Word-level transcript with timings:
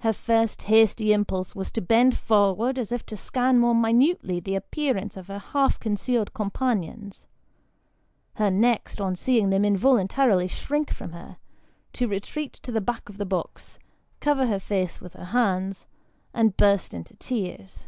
Her 0.00 0.12
first 0.12 0.62
hasty 0.62 1.12
impulse 1.12 1.54
was 1.54 1.70
to 1.70 1.80
bend 1.80 2.16
forward 2.16 2.80
as 2.80 2.90
if 2.90 3.06
to 3.06 3.16
scan 3.16 3.60
more 3.60 3.76
minutely 3.76 4.40
the 4.40 4.56
appearance 4.56 5.16
of 5.16 5.28
her 5.28 5.38
half 5.38 5.78
con 5.78 5.94
cealed 5.94 6.32
companions; 6.34 7.28
her 8.34 8.50
next, 8.50 9.00
on 9.00 9.14
seeing 9.14 9.50
them 9.50 9.64
involuntarily 9.64 10.48
shrink 10.48 10.90
from 10.90 11.12
her, 11.12 11.36
to 11.92 12.08
retreat 12.08 12.54
to 12.54 12.72
the 12.72 12.80
back 12.80 13.08
of 13.08 13.18
the 13.18 13.24
box, 13.24 13.78
cover 14.18 14.48
her 14.48 14.58
face 14.58 15.00
with 15.00 15.14
her 15.14 15.26
hands, 15.26 15.86
and 16.34 16.56
burst 16.56 16.92
into 16.92 17.14
tears. 17.14 17.86